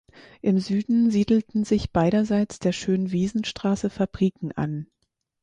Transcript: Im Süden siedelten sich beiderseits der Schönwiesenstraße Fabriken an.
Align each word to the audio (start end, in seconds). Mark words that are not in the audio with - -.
Im 0.41 0.57
Süden 0.57 1.11
siedelten 1.11 1.63
sich 1.63 1.91
beiderseits 1.91 2.57
der 2.57 2.71
Schönwiesenstraße 2.71 3.91
Fabriken 3.91 4.51
an. 4.51 4.87